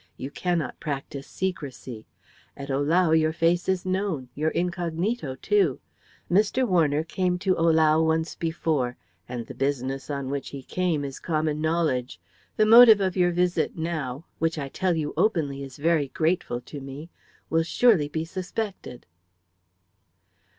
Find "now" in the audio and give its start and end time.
13.77-14.25